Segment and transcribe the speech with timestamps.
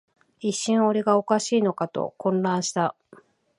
[0.39, 2.95] 一瞬、俺がおかしいのかと混乱した